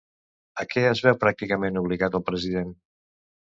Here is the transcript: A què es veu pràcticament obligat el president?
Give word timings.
A 0.63 0.65
què 0.71 0.83
es 0.91 1.01
veu 1.09 1.19
pràcticament 1.25 1.79
obligat 1.83 2.19
el 2.21 2.25
president? 2.33 2.75